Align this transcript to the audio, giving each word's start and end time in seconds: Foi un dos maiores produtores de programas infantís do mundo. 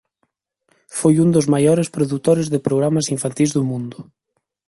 Foi 0.97 1.13
un 1.23 1.29
dos 1.35 1.49
maiores 1.53 1.87
produtores 1.95 2.47
de 2.53 2.63
programas 2.67 3.09
infantís 3.15 3.51
do 3.55 3.63
mundo. 3.71 3.97